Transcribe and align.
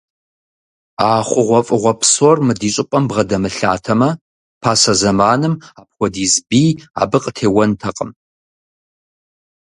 А 1.09 1.09
хъугъуэфӏыгъуэ 1.27 1.93
псор 1.99 2.37
мы 2.45 2.53
ди 2.59 2.69
щӏыпӏэм 2.73 3.03
бгъэдэмылъатэмэ, 3.09 4.09
пасэ 4.61 4.93
зэманым 4.99 5.53
апхуэдиз 5.81 6.33
бий 6.49 6.69
абы 7.01 7.17
къытеуэнтэкъым. 7.23 8.11